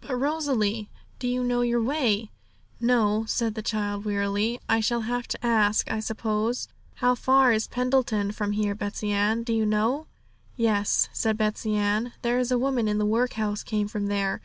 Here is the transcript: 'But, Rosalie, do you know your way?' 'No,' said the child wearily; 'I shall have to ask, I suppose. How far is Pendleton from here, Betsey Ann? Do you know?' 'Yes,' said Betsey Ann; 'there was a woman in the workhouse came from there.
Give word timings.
'But, 0.00 0.14
Rosalie, 0.16 0.88
do 1.18 1.28
you 1.28 1.44
know 1.44 1.60
your 1.60 1.82
way?' 1.82 2.30
'No,' 2.80 3.26
said 3.28 3.54
the 3.54 3.60
child 3.60 4.06
wearily; 4.06 4.58
'I 4.70 4.80
shall 4.80 5.02
have 5.02 5.28
to 5.28 5.46
ask, 5.46 5.92
I 5.92 6.00
suppose. 6.00 6.68
How 6.94 7.14
far 7.14 7.52
is 7.52 7.68
Pendleton 7.68 8.32
from 8.32 8.52
here, 8.52 8.74
Betsey 8.74 9.12
Ann? 9.12 9.42
Do 9.42 9.52
you 9.52 9.66
know?' 9.66 10.06
'Yes,' 10.56 11.10
said 11.12 11.36
Betsey 11.36 11.74
Ann; 11.74 12.14
'there 12.22 12.38
was 12.38 12.50
a 12.50 12.56
woman 12.58 12.88
in 12.88 12.96
the 12.96 13.04
workhouse 13.04 13.62
came 13.62 13.86
from 13.86 14.06
there. 14.06 14.40